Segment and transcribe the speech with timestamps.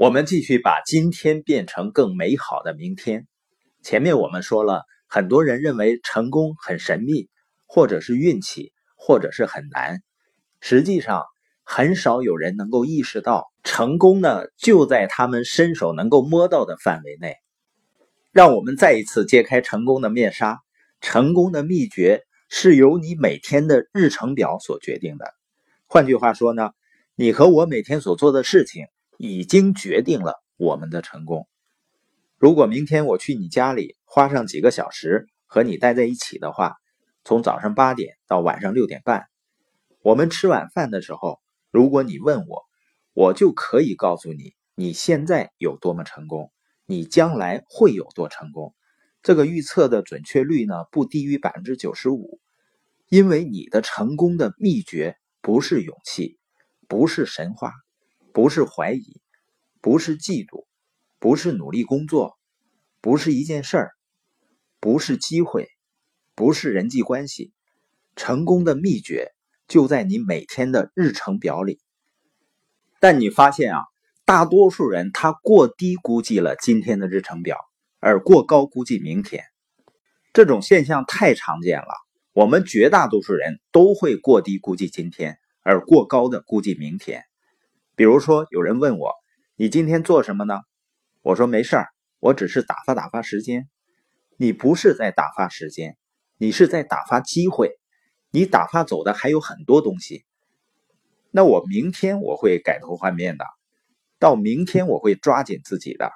[0.00, 3.26] 我们继续把今天变成更美好的明天。
[3.82, 7.28] 前面我们说了，很多人认为成功很神秘，
[7.66, 10.00] 或者是运气，或者是很难。
[10.58, 11.24] 实际上，
[11.64, 17.36] 很少有人能够意识到，成功呢就在他们伸手能够摸到的范围内。
[18.32, 20.60] 让我们再一次揭开成功的面纱。
[21.02, 25.26] 成功的秘诀是由你每天的日程表所决定的。
[25.84, 26.70] 换句话说呢，
[27.16, 28.86] 你和我每天所做的事情。
[29.22, 31.46] 已经决定了我们的成功。
[32.38, 36.76] 如果明天我去你家里，花上几个小时和你待在一起的话，
[37.22, 39.26] 从早上八点到晚上六点半，
[40.00, 41.38] 我们吃晚饭的时候，
[41.70, 42.62] 如果你问我，
[43.12, 46.50] 我就可以告诉你你现在有多么成功，
[46.86, 48.74] 你将来会有多成功。
[49.22, 52.40] 这个预测的准确率呢，不低于百分之九十五。
[53.10, 56.38] 因为你的成功的秘诀不是勇气，
[56.88, 57.74] 不是神话。
[58.40, 59.20] 不是怀疑，
[59.82, 60.64] 不是嫉妒，
[61.18, 62.38] 不是努力工作，
[63.02, 63.90] 不是一件事儿，
[64.80, 65.68] 不是机会，
[66.34, 67.52] 不是人际关系。
[68.16, 69.28] 成功的秘诀
[69.68, 71.80] 就在你每天的日程表里。
[72.98, 73.82] 但你发现啊，
[74.24, 77.58] 大多数人他过低估计了今天的日程表，
[77.98, 79.44] 而过高估计明天。
[80.32, 81.92] 这种现象太常见了。
[82.32, 87.22] 我们绝大多数人都会过低估计今天，而过高的估计明天。
[88.00, 89.12] 比如说，有人问我
[89.60, 90.54] ：“你今天做什么呢？”
[91.20, 93.68] 我说：“没事儿，我只是打发打发时间。”
[94.40, 95.98] 你不是在打发时间，
[96.38, 97.78] 你是在打发机会。
[98.30, 100.24] 你打发走的还有很多东西。
[101.30, 103.44] 那我明天我会改头换面的，
[104.18, 106.10] 到明天我会抓紧自己的，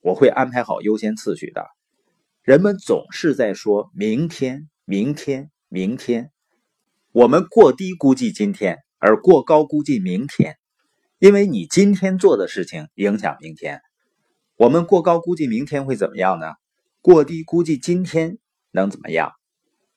[0.00, 1.68] 我会安排好优先次序的。
[2.42, 6.32] 人们总是在说明天，明天，明天。
[7.12, 10.58] 我们过低估计今天，而过高估计明天。
[11.18, 13.80] 因为你今天做的事情影响明天，
[14.56, 16.52] 我们过高估计明天会怎么样呢？
[17.00, 18.38] 过低估计今天
[18.70, 19.32] 能怎么样？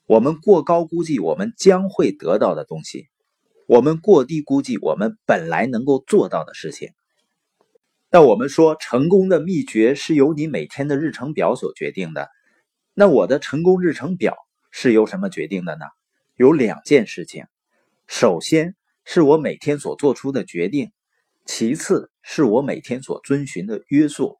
[0.08, 3.08] 我们过高估计我们将会得到的东西，
[3.68, 6.90] 我们过低估计我们本来能够做到的事情。
[8.10, 12.30] 那我们说成功的秘诀是由你每天的日程表所决定的。
[12.96, 14.36] 那我的成功日程表
[14.72, 15.86] 是由什么决定的呢？
[16.36, 17.46] 有两件事情，
[18.08, 18.76] 首先
[19.06, 20.92] 是我每天所做出的决定。
[21.46, 24.38] 其次是我每天所遵循的约束，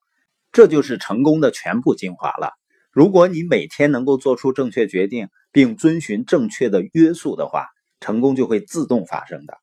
[0.52, 2.54] 这就是成功的全部精华了。
[2.92, 7.68] 如果你每天能够做出正确决定，并遵循正确的约束的话，
[8.00, 9.58] 成功就会自动发生的。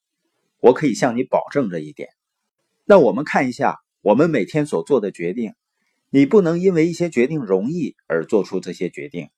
[0.61, 2.09] 我可以向你保证这一点。
[2.85, 5.53] 那我们看一下我们每天所做的决定。
[6.11, 9.29] 你不能因为一些决定容易而做出这些决定。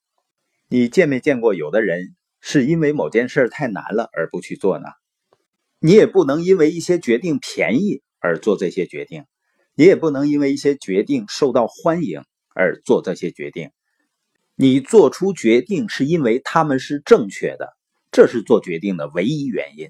[0.69, 4.87] 你见没见过有的人是因为某件事太难了而不去做呢？
[5.83, 9.25] 你也不能因为一些决定便宜而做这些决定，
[9.75, 12.23] 你也不能因为一些决定受到欢迎
[12.55, 13.71] 而做这些决定。
[14.55, 17.79] 你做出决定是因为他们是正确的，
[18.13, 19.89] 这是做决定的唯一原因。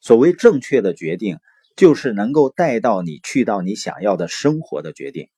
[0.00, 1.36] 所谓正确的决定，
[1.76, 5.28] 就是能够带到你去到你想要的生活的决定。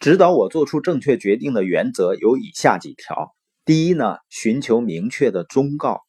[0.00, 6.07] 指导我做出正确决定的原则有以下几条：第一呢，寻求明确的忠告。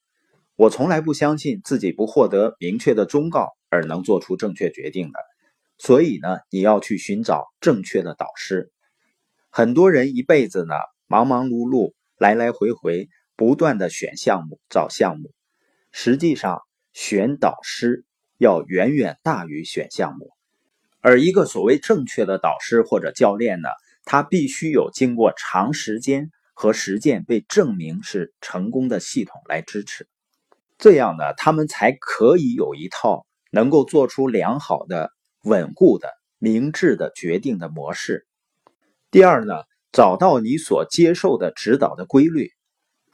[0.59, 5.19] 我从来不相信自己不获得明确的忠告而能做出正确决定的，
[5.77, 8.69] 所以呢，你要去寻找正确的导师。
[9.49, 10.75] 很多人一辈子呢，
[11.07, 15.31] 忙忙碌碌，来来回回，不断的选项目、找项目。
[15.93, 16.59] 实际上，
[16.91, 18.03] 选导师
[18.37, 20.29] 要远远大于选项目。
[20.99, 23.69] 而一个所谓正确的导师或者教练呢，
[24.03, 30.05] 他必须有经过长时间和实践被证明是成功的系统来支持。
[30.79, 35.11] 这样呢，他们才可以有一套能够做出良好的、
[35.43, 38.25] 稳固的、明智的决定的模式。
[39.11, 39.55] 第二呢，
[39.91, 42.51] 找到你所接受的指导的规律。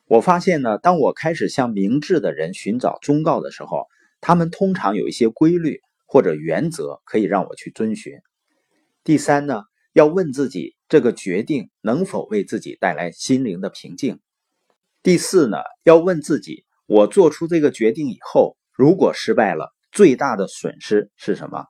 [0.05, 3.87] 我发现呢，当我开始向明智的人寻找忠告的时候，
[4.21, 8.13] 他们通常有一些规律或者原则可以让我去遵循。
[9.03, 14.19] 第三呢，要问自己这个决定能否为自己带来心灵的平静。
[15.01, 16.63] 第四呢，要问自己。
[16.87, 21.65] 我做出这个决定以后，如果失败了，最大的损失是什么？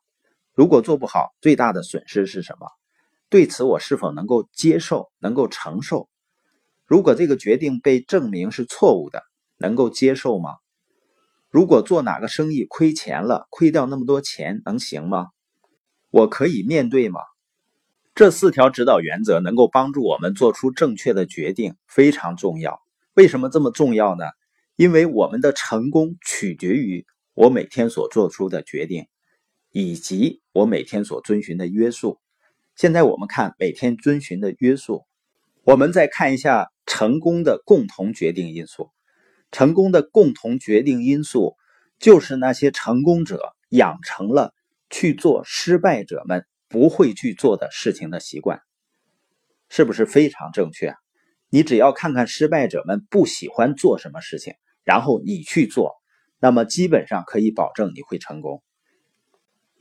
[0.54, 2.68] 如果做不好，最大的损失是什么？
[3.30, 6.10] 对此，我是否能够接受、能够承受？
[6.86, 9.24] 如果这个决定被证明是错误的，
[9.58, 10.56] 能够接受吗？
[11.50, 15.28] 如果做哪个生意亏钱了，亏掉那么多钱，能行吗？
[16.12, 17.22] 我可以面对吗？
[18.14, 22.82] 这四条指导原则能够帮助我们做出正确的决定，非常重要。
[23.14, 24.26] 为什么这么重要呢？
[24.76, 29.08] 因为我们的成功取决于我每天所做出的决定，
[29.72, 32.20] 以及我每天所遵循的约束。
[32.76, 35.06] 现在我们看每天遵循的约束，
[35.64, 38.92] 我们再看一下成功的共同决定因素。
[39.52, 41.56] 成功的共同决定因素
[42.00, 44.54] 就是那些成功者养成了
[44.90, 48.60] 去做失败者们不会去做的事情的习惯，
[49.70, 50.94] 是不是非常正确？
[51.50, 54.56] 你只要看看失败者们不喜欢做什么事情，
[54.86, 55.92] 然后你去做，
[56.40, 58.64] 那么基本上可以保证你会成功。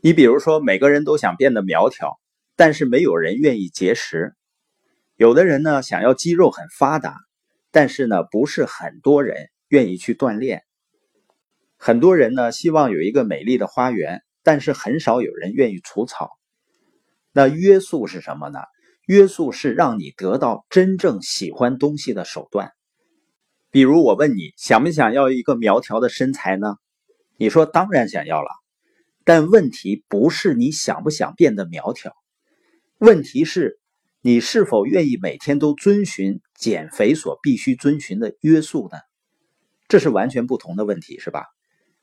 [0.01, 2.19] 你比如说，每个人都想变得苗条。
[2.57, 4.37] 但是没有人愿意节食，
[5.17, 7.17] 有的人呢想要肌肉很发达，
[7.73, 10.63] 但是呢不是很多人愿意去锻炼。
[11.77, 16.31] 很多人呢希望有一个美丽的花园，但是很少有人愿意除草。
[17.33, 18.61] 那约束是什么呢？
[19.09, 22.71] 约束是让你得到真正喜欢东西的手段。
[23.75, 26.77] 比如我问你想不想要一个苗条的身材呢？
[27.37, 28.49] 你说当然想要了，
[29.25, 32.13] 但问题不是你想不想变得苗条。
[32.99, 33.81] 问题是，
[34.21, 38.99] 你是否愿意每天都遵循减肥所必须遵循的约束呢？
[39.89, 41.43] 这是完全不同的问题，是吧？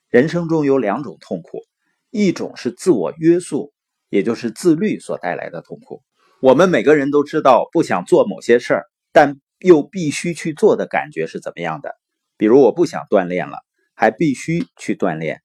[0.09, 1.61] 人生中有两种痛苦，
[2.09, 3.71] 一种是自我约束，
[4.09, 6.03] 也就是自律所带来的痛苦。
[6.41, 8.83] 我们每个人都知道，不想做某些事儿，
[9.13, 11.95] 但又必须去做的感觉是怎么样的？
[12.37, 13.59] 比如，我不想锻炼了，
[13.93, 15.41] 还必须去锻炼，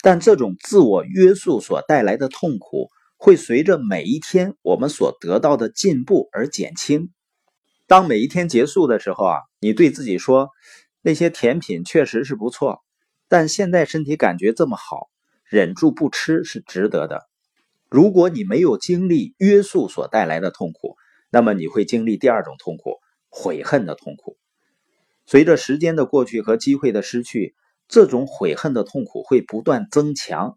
[0.00, 2.88] 但这种自我约束所带来的痛苦。
[3.18, 7.14] 会随着每一天我们所得到的进步而减轻。
[7.86, 10.50] 当每一天结束的时候啊，你对自己说
[11.00, 12.84] ：“那些甜品确实是不错，
[13.26, 15.08] 但现在身体感觉这么好，
[15.48, 17.22] 忍住不吃是值得的。”
[17.88, 20.96] 如果你没有经历约束所带来的痛苦，
[21.30, 22.96] 那么你会经历第二种痛苦——
[23.38, 24.38] 悔恨的痛苦。
[25.26, 27.54] 随着时间的过去和机会的失去，
[27.86, 30.56] 这种悔恨的痛苦会不断增强。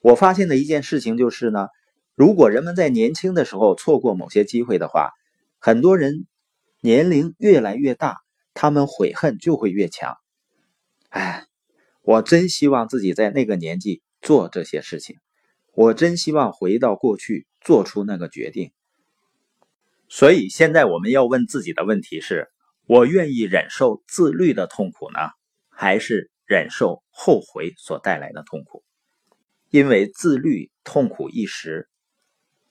[0.00, 1.66] 我发现的一件事情就是呢，
[2.14, 5.10] 如果人们在年轻的时候错过某些机会的话，
[5.58, 6.26] 很多人
[6.80, 8.18] 年龄越来越大，
[8.54, 10.16] 他们悔恨就会越强。
[11.08, 11.46] 哎，
[12.02, 15.16] 我真希望自己在那个年纪做这些事情，
[15.74, 18.70] 我真希望回到过去做出那个决定。
[20.12, 22.48] 所以现在我们要问自己的问题是：
[22.84, 25.20] 我愿意忍受自律的痛苦呢，
[25.68, 28.82] 还是忍受后悔所带来的痛苦？
[29.70, 31.88] 因为自律痛苦一时，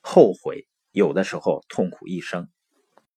[0.01, 2.49] 后悔有的时候痛苦一生。